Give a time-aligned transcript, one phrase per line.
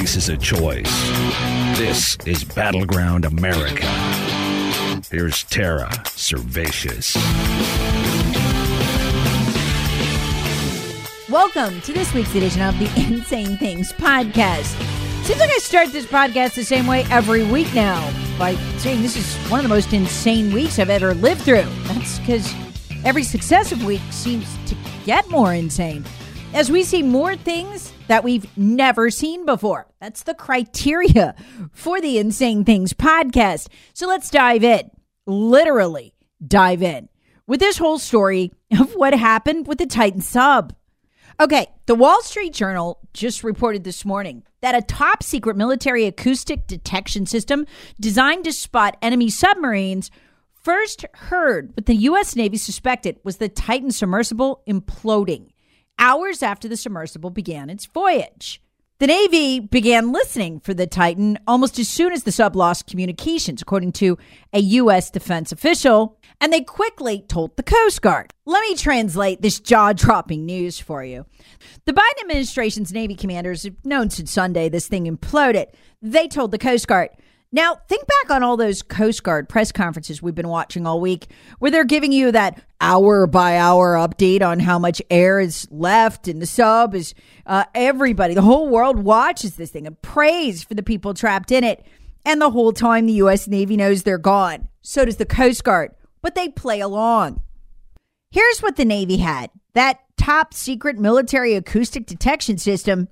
[0.00, 1.08] America is a choice.
[1.76, 3.86] This is Battleground America.
[5.10, 7.16] Here's Tara Servatius.
[11.28, 14.74] Welcome to this week's edition of the Insane Things podcast.
[15.26, 18.00] Seems like I start this podcast the same way every week now
[18.38, 21.66] by saying this is one of the most insane weeks I've ever lived through.
[21.84, 22.54] That's because
[23.04, 26.06] every successive week seems to get more insane
[26.52, 29.86] as we see more things that we've never seen before.
[30.00, 31.34] That's the criteria
[31.72, 33.68] for the Insane Things podcast.
[33.92, 34.90] So let's dive in,
[35.26, 37.08] literally dive in
[37.46, 40.74] with this whole story of what happened with the Titan sub.
[41.38, 46.66] Okay, the Wall Street Journal just reported this morning that a top secret military acoustic
[46.66, 47.64] detection system
[47.98, 50.10] designed to spot enemy submarines
[50.52, 52.36] first heard what the U.S.
[52.36, 55.49] Navy suspected was the Titan submersible imploding
[56.00, 58.60] hours after the submersible began its voyage.
[58.98, 63.62] The Navy began listening for the Titan almost as soon as the sub lost communications,
[63.62, 64.18] according to
[64.52, 65.10] a U.S.
[65.10, 68.34] defense official, and they quickly told the Coast Guard.
[68.44, 71.24] Let me translate this jaw dropping news for you.
[71.86, 75.68] The Biden administration's Navy commanders have known since Sunday this thing imploded.
[76.02, 77.08] They told the Coast Guard,
[77.52, 81.26] now, think back on all those Coast Guard press conferences we've been watching all week
[81.58, 86.28] where they're giving you that hour by hour update on how much air is left
[86.28, 86.94] in the sub.
[86.94, 87.12] Is
[87.46, 91.64] uh, everybody, the whole world watches this thing and prays for the people trapped in
[91.64, 91.84] it.
[92.24, 93.48] And the whole time, the U.S.
[93.48, 94.68] Navy knows they're gone.
[94.82, 97.42] So does the Coast Guard, but they play along.
[98.30, 103.08] Here's what the Navy had that top secret military acoustic detection system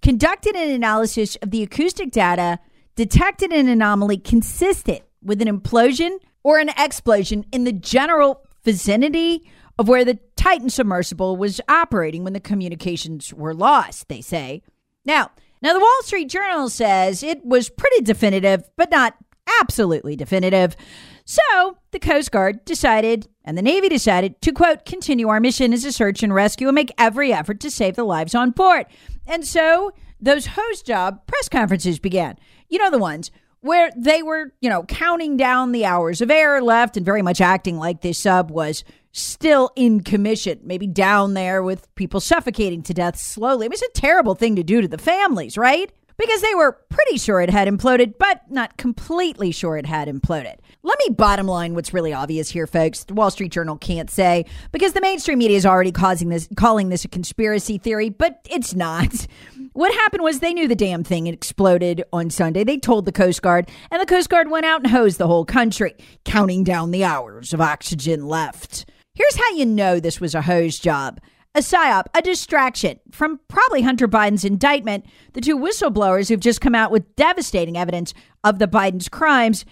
[0.00, 2.58] conducted an analysis of the acoustic data
[2.96, 9.48] detected an anomaly consistent with an implosion or an explosion in the general vicinity
[9.78, 14.62] of where the Titan submersible was operating when the communications were lost, they say.
[15.04, 15.30] Now,
[15.62, 19.16] now the Wall Street Journal says it was pretty definitive, but not
[19.60, 20.76] absolutely definitive.
[21.24, 25.84] So the Coast Guard decided, and the Navy decided, to quote, continue our mission as
[25.84, 28.86] a search and rescue and make every effort to save the lives on board.
[29.26, 32.38] And so those host job press conferences began.
[32.72, 36.62] You know, the ones where they were, you know, counting down the hours of air
[36.62, 41.62] left and very much acting like this sub was still in commission, maybe down there
[41.62, 43.66] with people suffocating to death slowly.
[43.66, 45.92] It was a terrible thing to do to the families, right?
[46.22, 50.54] Because they were pretty sure it had imploded, but not completely sure it had imploded.
[50.84, 53.02] Let me bottom line what's really obvious here, folks.
[53.02, 56.90] The Wall Street Journal can't say because the mainstream media is already causing this, calling
[56.90, 59.26] this a conspiracy theory, but it's not.
[59.74, 62.62] What happened was they knew the damn thing exploded on Sunday.
[62.62, 65.46] They told the Coast Guard, and the Coast Guard went out and hosed the whole
[65.46, 65.94] country,
[66.26, 68.84] counting down the hours of oxygen left.
[69.14, 71.20] Here's how you know this was a hose job
[71.54, 75.04] a psyop, a distraction from probably Hunter Biden's indictment,
[75.34, 79.64] the two whistleblowers who've just come out with devastating evidence of the Biden's crimes,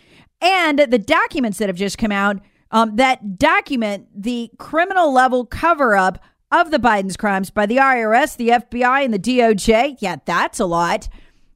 [0.43, 5.97] and the documents that have just come out um, that document the criminal level cover
[5.97, 9.97] up of the Biden's crimes by the IRS, the FBI, and the DOJ.
[10.01, 11.09] Yeah, that's a lot.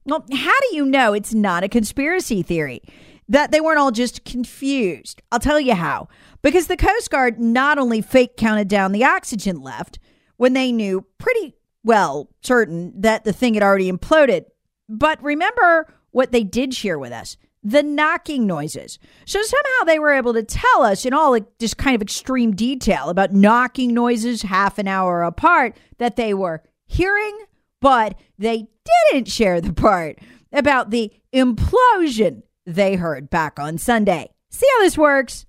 [0.05, 2.81] Well, how do you know it's not a conspiracy theory?
[3.27, 5.21] That they weren't all just confused.
[5.31, 6.07] I'll tell you how.
[6.41, 9.99] Because the Coast Guard not only fake counted down the oxygen left
[10.37, 14.45] when they knew pretty well certain that the thing had already imploded,
[14.89, 18.99] but remember what they did share with us the knocking noises.
[19.25, 23.09] So somehow they were able to tell us in all just kind of extreme detail
[23.09, 27.35] about knocking noises half an hour apart that they were hearing,
[27.81, 28.67] but they
[29.11, 30.19] didn't share the part
[30.53, 34.29] about the implosion they heard back on Sunday.
[34.51, 35.47] See how this works?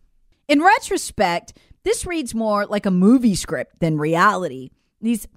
[0.49, 1.53] In retrospect,
[1.87, 4.71] this reads more like a movie script than reality.
[5.01, 5.29] These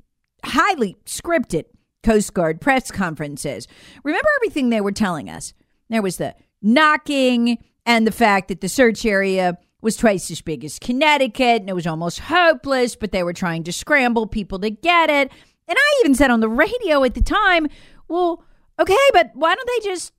[0.44, 1.66] highly scripted
[2.02, 3.68] Coast Guard press conferences.
[4.04, 5.54] Remember everything they were telling us?
[5.90, 10.66] There was the knocking and the fact that the search area was twice as big
[10.66, 14.72] as Connecticut and it was almost hopeless, but they were trying to scramble people to
[14.72, 15.32] get it.
[15.68, 17.68] And I even said on the radio at the time,
[18.08, 18.44] well,
[18.80, 20.14] okay, but why don't they just,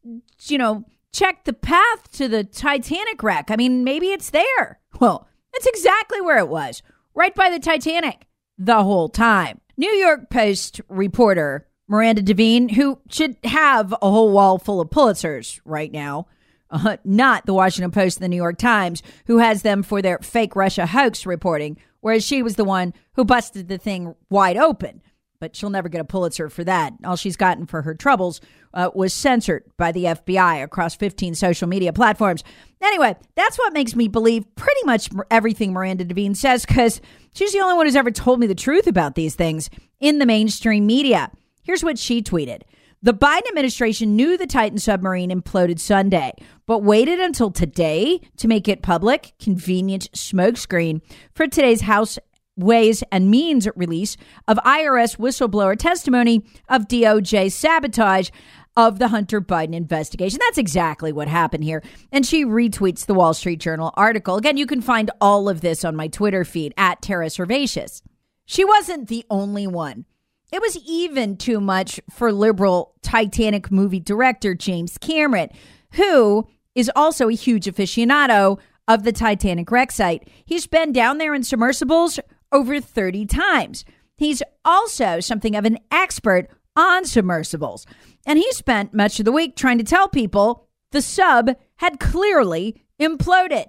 [0.44, 3.50] you know, check the path to the Titanic wreck?
[3.50, 4.78] I mean, maybe it's there.
[5.00, 6.82] Well, that's exactly where it was,
[7.14, 8.26] right by the Titanic,
[8.58, 9.61] the whole time.
[9.76, 15.61] New York Post reporter Miranda Devine, who should have a whole wall full of Pulitzers
[15.64, 16.29] right now,
[16.70, 20.19] uh, not the Washington Post and the New York Times, who has them for their
[20.19, 25.02] fake Russia hoax reporting, whereas she was the one who busted the thing wide open.
[25.40, 26.92] But she'll never get a Pulitzer for that.
[27.04, 28.40] All she's gotten for her troubles
[28.75, 32.44] uh, was censored by the FBI across 15 social media platforms.
[32.82, 37.00] Anyway, that's what makes me believe pretty much everything Miranda Devine says because
[37.34, 40.26] she's the only one who's ever told me the truth about these things in the
[40.26, 41.31] mainstream media.
[41.62, 42.62] Here's what she tweeted
[43.02, 46.34] the Biden administration knew the Titan submarine imploded Sunday,
[46.66, 51.00] but waited until today to make it public, convenient smokescreen
[51.32, 52.19] for today's House
[52.62, 54.16] Ways and Means release
[54.46, 58.30] of IRS whistleblower testimony of DOJ sabotage
[58.76, 60.38] of the Hunter Biden investigation.
[60.40, 61.82] That's exactly what happened here.
[62.12, 64.36] And she retweets the Wall Street Journal article.
[64.36, 68.02] Again, you can find all of this on my Twitter feed at Tara Servatius.
[68.46, 70.04] She wasn't the only one
[70.52, 75.50] it was even too much for liberal Titanic movie director James Cameron,
[75.92, 78.58] who is also a huge aficionado
[78.88, 80.28] of the Titanic wreck site.
[80.44, 82.18] He's been down there in submersibles
[82.52, 83.85] over 30 times.
[84.17, 87.87] He's also something of an expert on submersibles.
[88.26, 92.82] And he spent much of the week trying to tell people the sub had clearly
[93.00, 93.67] imploded.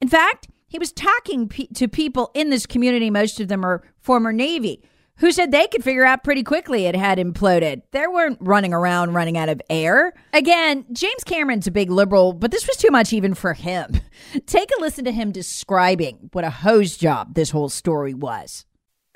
[0.00, 4.32] In fact, he was talking to people in this community, most of them are former
[4.32, 4.82] Navy,
[5.20, 7.82] who said they could figure out pretty quickly it had imploded.
[7.92, 10.14] They weren't running around running out of air.
[10.32, 14.00] Again, James Cameron's a big liberal, but this was too much even for him.
[14.46, 18.64] Take a listen to him describing what a hose job this whole story was.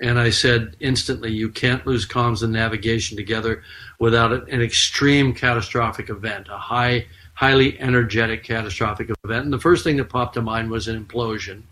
[0.01, 3.63] And I said instantly, you can't lose comms and navigation together
[3.99, 9.45] without an extreme catastrophic event, a high, highly energetic catastrophic event.
[9.45, 11.63] And the first thing that popped to mind was an implosion.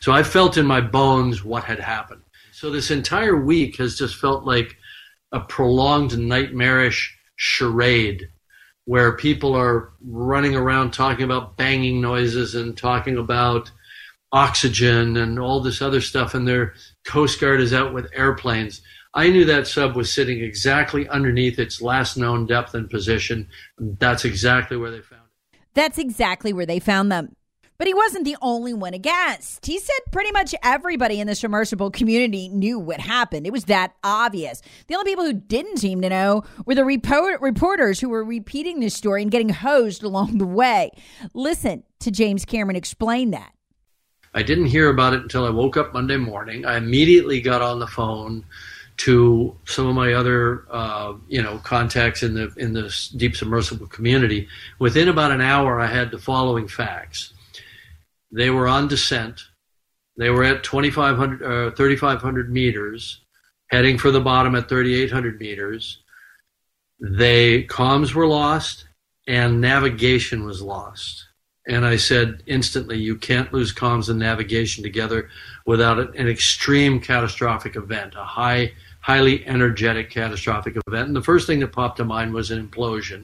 [0.00, 2.22] So I felt in my bones what had happened.
[2.62, 4.76] So this entire week has just felt like
[5.32, 8.28] a prolonged nightmarish charade
[8.84, 13.72] where people are running around talking about banging noises and talking about
[14.30, 16.74] oxygen and all this other stuff, and their
[17.04, 18.80] Coast Guard is out with airplanes.
[19.12, 23.48] I knew that sub was sitting exactly underneath its last known depth and position.
[23.76, 25.22] And that's exactly where they found
[25.52, 25.58] it.
[25.74, 27.34] That's exactly where they found them.
[27.82, 29.66] But he wasn't the only one against.
[29.66, 33.44] He said pretty much everybody in the submersible community knew what happened.
[33.44, 34.62] It was that obvious.
[34.86, 38.78] The only people who didn't seem to know were the report- reporters who were repeating
[38.78, 40.92] this story and getting hosed along the way.
[41.34, 43.52] Listen to James Cameron explain that.
[44.32, 46.64] I didn't hear about it until I woke up Monday morning.
[46.64, 48.44] I immediately got on the phone
[48.98, 53.88] to some of my other uh, you know contacts in the in the deep submersible
[53.88, 54.46] community.
[54.78, 57.34] Within about an hour, I had the following facts.
[58.32, 59.42] They were on descent.
[60.16, 63.20] They were at 2,500, uh, 3,500 meters,
[63.68, 65.98] heading for the bottom at 3,800 meters.
[67.00, 68.86] They comms were lost
[69.26, 71.26] and navigation was lost.
[71.66, 75.30] And I said instantly, you can't lose comms and navigation together
[75.64, 81.06] without an extreme catastrophic event, a high, highly energetic catastrophic event.
[81.06, 83.22] And the first thing that popped to mind was an implosion.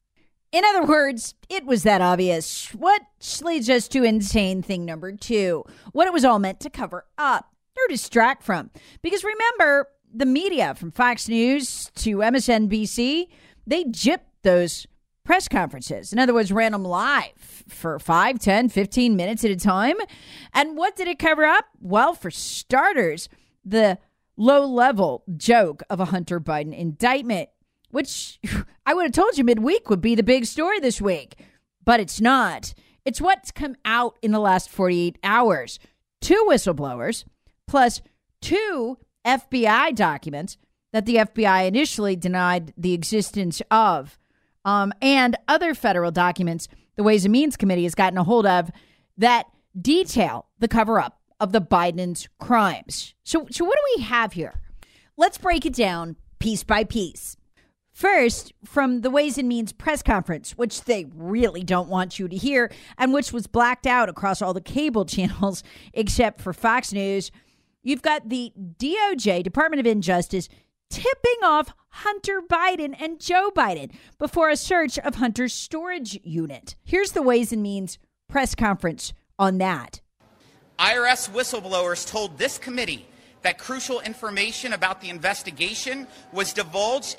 [0.50, 2.72] In other words, it was that obvious.
[2.74, 3.02] What
[3.42, 7.52] leads us to insane thing number two what it was all meant to cover up
[7.76, 8.70] or distract from.
[9.02, 13.28] Because remember, the media from Fox News to MSNBC,
[13.66, 14.86] they gypped those
[15.22, 16.12] press conferences.
[16.12, 19.96] In other words, ran them live for 5, 10, 15 minutes at a time.
[20.54, 21.66] And what did it cover up?
[21.78, 23.28] Well, for starters,
[23.62, 23.98] the
[24.38, 27.50] low level joke of a Hunter Biden indictment
[27.90, 28.38] which
[28.86, 31.36] I would have told you midweek would be the big story this week,
[31.84, 32.74] but it's not.
[33.04, 35.78] It's what's come out in the last 48 hours.
[36.20, 37.24] Two whistleblowers
[37.66, 38.02] plus
[38.40, 40.56] two FBI documents
[40.92, 44.18] that the FBI initially denied the existence of,
[44.64, 48.70] um, and other federal documents the Ways and Means Committee has gotten a hold of
[49.18, 49.46] that
[49.80, 53.14] detail the cover up of the Biden's crimes.
[53.22, 54.60] So, so what do we have here?
[55.16, 57.36] Let's break it down piece by piece.
[57.98, 62.36] First, from the Ways and Means press conference, which they really don't want you to
[62.36, 67.32] hear, and which was blacked out across all the cable channels except for Fox News,
[67.82, 70.48] you've got the DOJ, Department of Injustice,
[70.88, 76.76] tipping off Hunter Biden and Joe Biden before a search of Hunter's storage unit.
[76.84, 80.02] Here's the Ways and Means press conference on that.
[80.78, 83.08] IRS whistleblowers told this committee
[83.42, 87.16] that crucial information about the investigation was divulged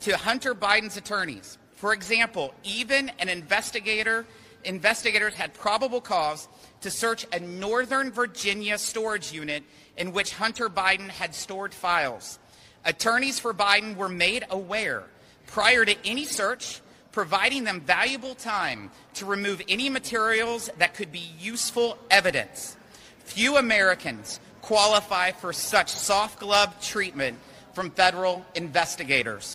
[0.00, 1.58] to Hunter Biden's attorneys.
[1.76, 4.26] For example, even an investigator
[4.64, 6.48] investigators had probable cause
[6.80, 9.62] to search a Northern Virginia storage unit
[9.96, 12.38] in which Hunter Biden had stored files.
[12.84, 15.04] Attorneys for Biden were made aware
[15.46, 16.80] prior to any search,
[17.12, 22.76] providing them valuable time to remove any materials that could be useful evidence.
[23.20, 27.38] Few Americans qualify for such soft glove treatment
[27.72, 29.54] from federal investigators.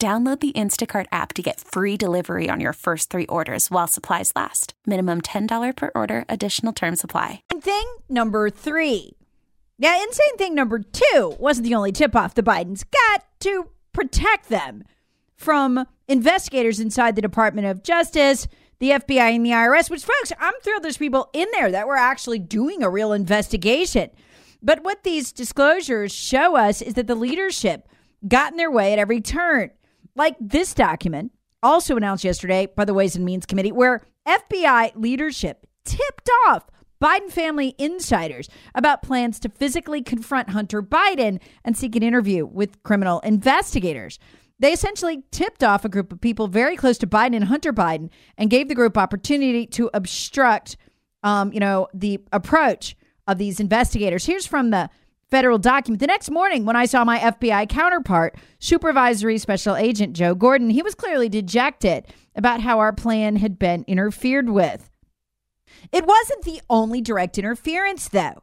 [0.00, 4.32] Download the Instacart app to get free delivery on your first three orders while supplies
[4.34, 4.72] last.
[4.86, 7.42] Minimum $10 per order, additional term supply.
[7.60, 9.18] Thing number three.
[9.76, 14.48] Yeah, insane thing number two wasn't the only tip off the Bidens got to protect
[14.48, 14.84] them
[15.36, 20.54] from investigators inside the Department of Justice, the FBI, and the IRS, which, folks, I'm
[20.62, 24.08] thrilled there's people in there that were actually doing a real investigation.
[24.62, 27.86] But what these disclosures show us is that the leadership
[28.26, 29.72] got in their way at every turn
[30.20, 35.66] like this document, also announced yesterday by the Ways and Means Committee, where FBI leadership
[35.86, 36.66] tipped off
[37.02, 42.82] Biden family insiders about plans to physically confront Hunter Biden and seek an interview with
[42.82, 44.18] criminal investigators.
[44.58, 48.10] They essentially tipped off a group of people very close to Biden and Hunter Biden
[48.36, 50.76] and gave the group opportunity to obstruct,
[51.22, 52.94] um, you know, the approach
[53.26, 54.26] of these investigators.
[54.26, 54.90] Here's from the
[55.30, 56.00] federal document.
[56.00, 60.82] The next morning, when I saw my FBI counterpart, Supervisory Special Agent Joe Gordon, he
[60.82, 64.90] was clearly dejected about how our plan had been interfered with.
[65.92, 68.42] It wasn't the only direct interference, though.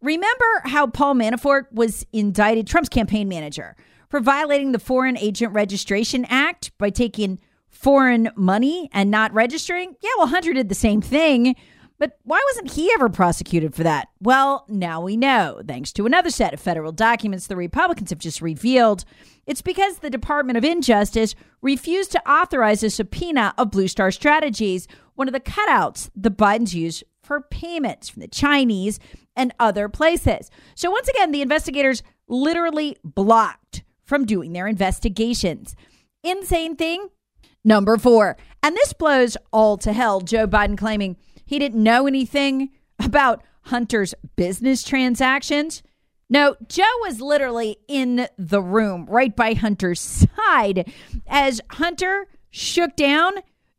[0.00, 3.74] Remember how Paul Manafort was indicted, Trump's campaign manager,
[4.10, 7.38] for violating the Foreign Agent Registration Act by taking
[7.68, 9.96] foreign money and not registering?
[10.02, 11.56] Yeah, well, Hunter did the same thing
[11.98, 14.08] but why wasn't he ever prosecuted for that?
[14.20, 18.42] Well, now we know, thanks to another set of federal documents the Republicans have just
[18.42, 19.04] revealed.
[19.46, 24.88] It's because the Department of Injustice refused to authorize a subpoena of Blue Star Strategies,
[25.14, 28.98] one of the cutouts the Bidens use for payments from the Chinese
[29.36, 30.50] and other places.
[30.74, 35.74] So, once again, the investigators literally blocked from doing their investigations.
[36.22, 37.08] Insane thing.
[37.64, 38.36] Number four.
[38.62, 40.20] And this blows all to hell.
[40.20, 45.82] Joe Biden claiming he didn't know anything about Hunter's business transactions.
[46.28, 50.92] No, Joe was literally in the room right by Hunter's side
[51.26, 53.34] as Hunter shook down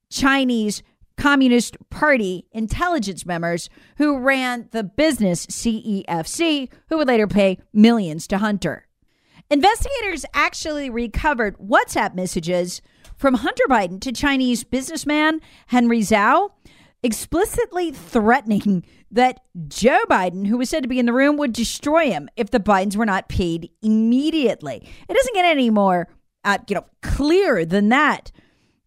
[0.10, 0.84] Chinese
[1.18, 8.38] Communist Party intelligence members who ran the business CEFC, who would later pay millions to
[8.38, 8.86] Hunter.
[9.50, 12.82] Investigators actually recovered WhatsApp messages
[13.16, 16.50] from Hunter Biden to Chinese businessman Henry Zhao
[17.06, 22.10] explicitly threatening that Joe Biden, who was said to be in the room, would destroy
[22.10, 24.90] him if the Bidens were not paid immediately.
[25.08, 26.10] It doesn't get any more,
[26.44, 28.32] uh, you know, clear than that.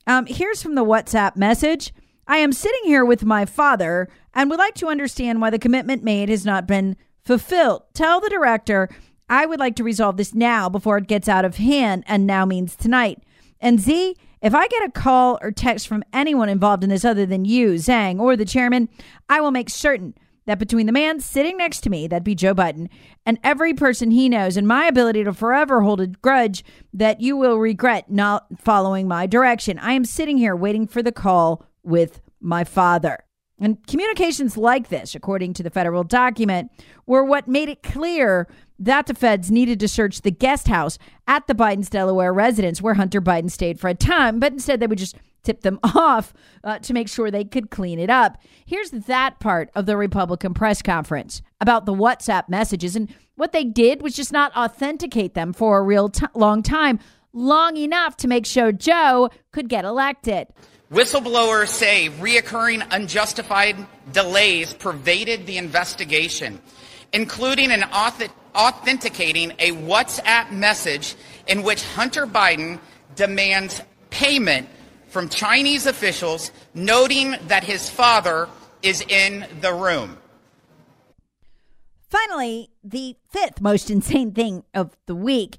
[0.09, 1.93] Um, here's from the WhatsApp message.
[2.27, 6.03] I am sitting here with my father and would like to understand why the commitment
[6.03, 7.85] made has not been fulfilled.
[7.95, 8.89] Tell the director
[9.29, 12.45] I would like to resolve this now before it gets out of hand, and now
[12.45, 13.23] means tonight.
[13.61, 17.27] And Z, if I get a call or text from anyone involved in this other
[17.27, 18.89] than you, Zhang, or the chairman,
[19.29, 20.15] I will make certain
[20.47, 22.89] that between the man sitting next to me, that'd be Joe Biden,
[23.27, 26.65] and every person he knows, and my ability to forever hold a grudge
[26.95, 31.13] that you will regret not following my direction, I am sitting here waiting for the
[31.13, 33.25] call with my father.
[33.61, 36.71] And communications like this, according to the federal document,
[37.07, 38.47] were what made it clear
[38.79, 42.95] that the feds needed to search the guest house at the Biden's Delaware residence where
[42.95, 46.79] Hunter Biden stayed for a time, but instead they would just tip them off uh,
[46.81, 48.39] to make sure they could clean it up.
[48.65, 52.95] Here's that part of the Republican press conference about the WhatsApp messages.
[52.95, 57.01] And what they did was just not authenticate them for a real t- long time,
[57.33, 60.49] long enough to make sure Joe could get elected.
[60.91, 63.77] Whistleblowers say reoccurring unjustified
[64.13, 66.61] delays pervaded the investigation
[67.13, 71.15] including an auth- authenticating a WhatsApp message
[71.47, 72.79] in which Hunter Biden
[73.15, 74.69] demands payment
[75.09, 78.49] from Chinese officials, noting that his father
[78.83, 80.19] is in the room.
[82.11, 85.59] Finally, the fifth most insane thing of the week.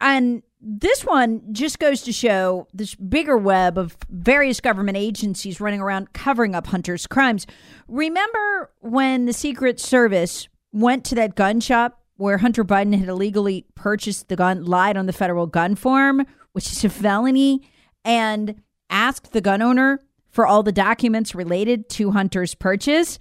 [0.00, 5.80] And this one just goes to show this bigger web of various government agencies running
[5.80, 7.46] around covering up Hunter's crimes.
[7.88, 13.66] Remember when the Secret Service went to that gun shop where Hunter Biden had illegally
[13.74, 17.68] purchased the gun, lied on the federal gun form, which is a felony,
[18.04, 19.98] and asked the gun owner
[20.30, 23.18] for all the documents related to Hunter's purchase?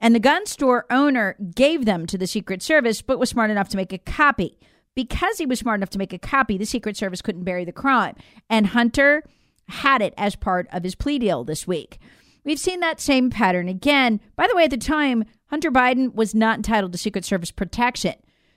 [0.00, 3.68] And the gun store owner gave them to the Secret Service, but was smart enough
[3.68, 4.58] to make a copy.
[4.94, 7.72] Because he was smart enough to make a copy, the Secret Service couldn't bury the
[7.72, 8.16] crime.
[8.48, 9.24] And Hunter
[9.68, 11.98] had it as part of his plea deal this week.
[12.44, 14.20] We've seen that same pattern again.
[14.34, 18.14] By the way, at the time, Hunter Biden was not entitled to Secret Service protection.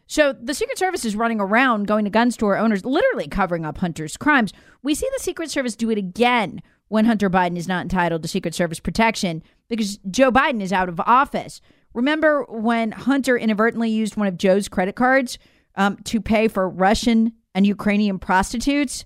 [0.08, 3.78] So the Secret Service is running around going to gun store owners, literally covering up
[3.78, 4.54] Hunter's crimes.
[4.82, 8.28] We see the Secret Service do it again when Hunter Biden is not entitled to
[8.28, 11.62] Secret Service protection because Joe Biden is out of office.
[11.94, 15.38] Remember when Hunter inadvertently used one of Joe's credit cards
[15.76, 19.06] um, to pay for Russian and Ukrainian prostitutes?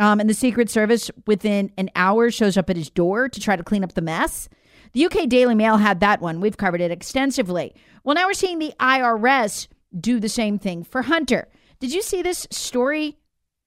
[0.00, 3.54] Um, and the Secret Service, within an hour, shows up at his door to try
[3.54, 4.48] to clean up the mess.
[4.92, 6.40] The UK Daily Mail had that one.
[6.40, 7.74] We've covered it extensively.
[8.02, 9.68] Well, now we're seeing the IRS
[9.98, 11.48] do the same thing for Hunter.
[11.78, 13.18] Did you see this story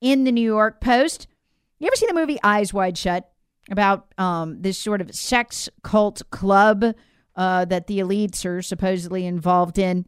[0.01, 1.27] in the New York Post?
[1.79, 3.31] You ever see the movie Eyes Wide Shut?
[3.69, 6.85] about um, this sort of sex cult club
[7.35, 10.05] uh, that the elites are supposedly involved in.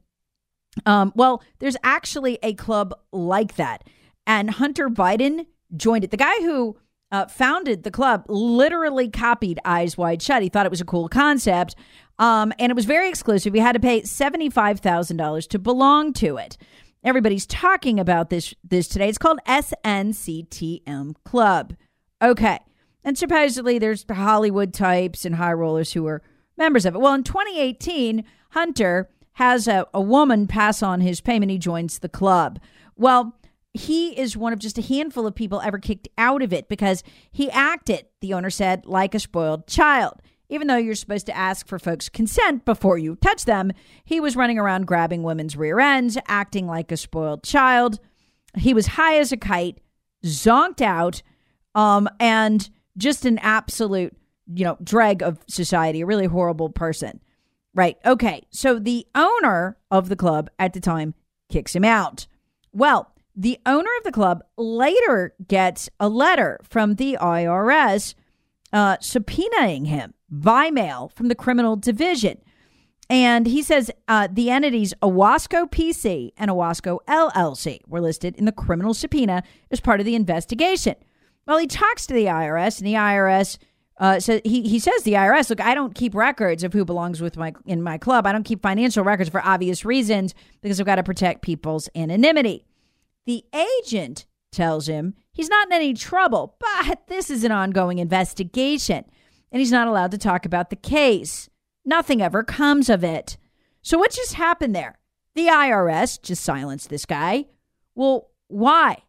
[0.86, 3.84] Um, well, there's actually a club like that.
[4.28, 6.12] And Hunter Biden joined it.
[6.12, 6.78] The guy who
[7.12, 10.44] uh, founded the club literally copied Eyes Wide Shut.
[10.44, 11.76] He thought it was a cool concept.
[12.20, 13.56] Um, and it was very exclusive.
[13.56, 16.58] You had to pay $75,000 to belong to it.
[17.04, 19.08] Everybody's talking about this this today.
[19.08, 21.76] It's called SNCTM Club.
[22.22, 22.60] Okay.
[23.06, 26.22] And supposedly there's Hollywood types and high rollers who are
[26.58, 27.00] members of it.
[27.00, 31.50] Well, in 2018, Hunter has a, a woman pass on his payment.
[31.50, 32.60] He joins the club.
[32.98, 33.40] Well,
[33.74, 37.04] he is one of just a handful of people ever kicked out of it because
[37.32, 40.16] he acted, the owner said, like a spoiled child.
[40.50, 43.72] Even though you're supposed to ask for folks' consent before you touch them,
[44.04, 47.98] he was running around grabbing women's rear ends, acting like a spoiled child.
[48.58, 49.80] He was high as a kite,
[50.26, 51.22] zonked out,
[51.76, 54.14] um, and just an absolute,
[54.54, 57.22] you know, drag of society, a really horrible person.
[57.80, 57.98] Right.
[58.06, 58.44] Okay.
[58.50, 61.14] So the owner of the club at the time
[61.48, 62.28] kicks him out.
[62.74, 68.16] Well, the owner of the club later gets a letter from the IRS
[68.74, 72.40] uh, subpoenaing him by mail from the criminal division.
[73.10, 78.52] And he says uh, the entities Owasco PC and Owasco LLC were listed in the
[78.52, 80.96] criminal subpoena as part of the investigation.
[81.48, 83.58] Well, he talks to the IRS, and the IRS
[84.00, 87.22] uh, so he he says the IRS, look, I don't keep records of who belongs
[87.22, 88.26] with my in my club.
[88.26, 92.66] I don't keep financial records for obvious reasons because I've got to protect people's anonymity.
[93.26, 99.04] The agent tells him he's not in any trouble, but this is an ongoing investigation,
[99.52, 101.50] and he's not allowed to talk about the case.
[101.84, 103.38] Nothing ever comes of it.
[103.82, 105.00] So what just happened there?
[105.36, 107.46] The IRS just silenced this guy.
[107.96, 109.04] Well, why?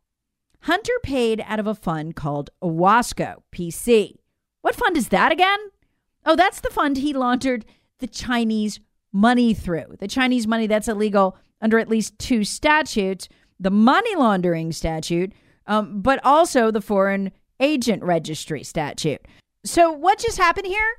[0.62, 4.19] Hunter paid out of a fund called Owasco PC.
[4.62, 5.58] What fund is that again?
[6.24, 7.64] Oh, that's the fund he laundered
[7.98, 8.80] the Chinese
[9.12, 9.96] money through.
[9.98, 13.28] The Chinese money that's illegal under at least two statutes
[13.60, 15.32] the money laundering statute,
[15.66, 19.20] um, but also the foreign agent registry statute.
[19.64, 20.96] So, what just happened here?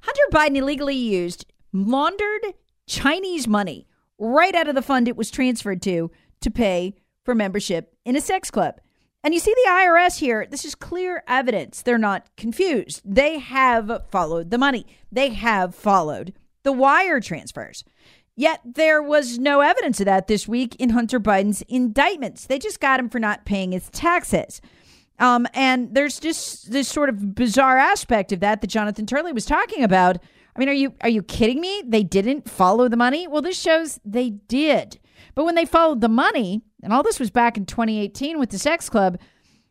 [0.00, 2.54] Hunter Biden illegally used laundered
[2.86, 3.86] Chinese money
[4.18, 6.94] right out of the fund it was transferred to to pay
[7.24, 8.80] for membership in a sex club.
[9.24, 11.82] And you see the IRS here, this is clear evidence.
[11.82, 13.02] They're not confused.
[13.04, 17.84] They have followed the money, they have followed the wire transfers.
[18.36, 22.46] Yet there was no evidence of that this week in Hunter Biden's indictments.
[22.46, 24.60] They just got him for not paying his taxes.
[25.18, 29.44] Um, and there's just this sort of bizarre aspect of that that Jonathan Turley was
[29.44, 30.18] talking about.
[30.54, 31.82] I mean, are you are you kidding me?
[31.84, 33.26] They didn't follow the money?
[33.26, 35.00] Well, this shows they did.
[35.34, 38.58] But when they followed the money, and all this was back in 2018 with the
[38.58, 39.18] sex club,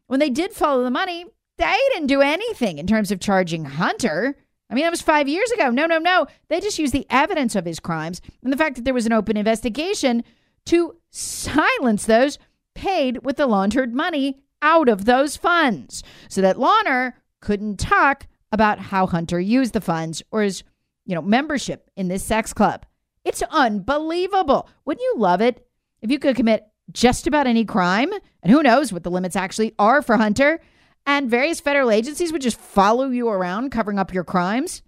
[0.07, 1.25] when they did follow the money,
[1.57, 4.35] they didn't do anything in terms of charging Hunter.
[4.69, 5.69] I mean, that was five years ago.
[5.69, 6.27] No, no, no.
[6.49, 9.13] They just used the evidence of his crimes and the fact that there was an
[9.13, 10.23] open investigation
[10.65, 12.37] to silence those
[12.75, 18.79] paid with the laundered money out of those funds so that Lawner couldn't talk about
[18.79, 20.63] how Hunter used the funds or his,
[21.05, 22.85] you know, membership in this sex club.
[23.27, 24.69] It's unbelievable.
[24.85, 25.67] Wouldn't you love it
[26.01, 28.09] if you could commit just about any crime?
[28.41, 30.61] And who knows what the limits actually are for Hunter?
[31.05, 34.81] And various federal agencies would just follow you around covering up your crimes?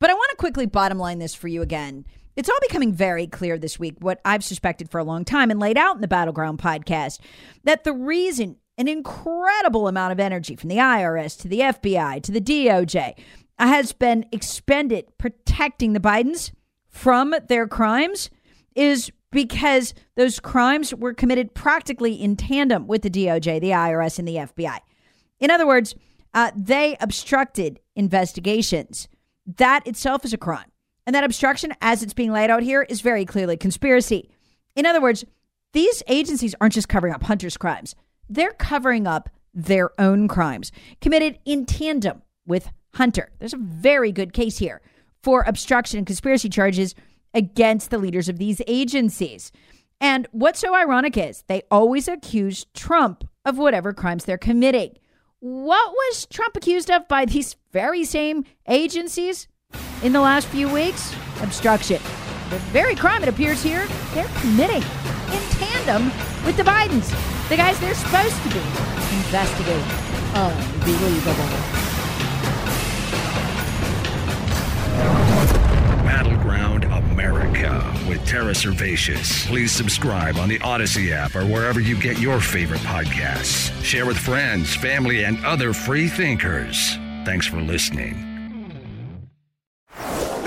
[0.00, 2.06] But I want to quickly bottom line this for you again.
[2.34, 5.60] It's all becoming very clear this week, what I've suspected for a long time and
[5.60, 7.20] laid out in the Battleground podcast,
[7.64, 12.32] that the reason an incredible amount of energy from the IRS to the FBI to
[12.32, 13.18] the DOJ
[13.58, 16.50] has been expended protecting the Bidens
[16.94, 18.30] from their crimes
[18.76, 24.28] is because those crimes were committed practically in tandem with the DOJ, the IRS, and
[24.28, 24.78] the FBI.
[25.40, 25.96] In other words,
[26.32, 29.08] uh, they obstructed investigations.
[29.44, 30.70] That itself is a crime.
[31.04, 34.30] And that obstruction, as it's being laid out here, is very clearly conspiracy.
[34.76, 35.24] In other words,
[35.72, 37.96] these agencies aren't just covering up Hunter's crimes,
[38.28, 43.32] they're covering up their own crimes committed in tandem with Hunter.
[43.40, 44.80] There's a very good case here
[45.24, 46.94] for obstruction and conspiracy charges
[47.32, 49.50] against the leaders of these agencies.
[50.00, 54.96] And what's so ironic is they always accuse Trump of whatever crimes they're committing.
[55.40, 59.48] What was Trump accused of by these very same agencies?
[60.02, 61.14] in the last few weeks?
[61.42, 62.00] Obstruction.
[62.50, 66.04] The very crime it appears here, they're committing in tandem
[66.44, 67.08] with the Bidens,
[67.48, 68.60] the guys they're supposed to be
[69.10, 69.82] investigating.
[70.34, 71.93] Unbelievable.
[76.04, 79.46] Battleground America with Tara Servatius.
[79.46, 83.70] Please subscribe on the Audacy app or wherever you get your favorite podcasts.
[83.84, 86.96] Share with friends, family, and other free thinkers.
[87.24, 88.33] Thanks for listening.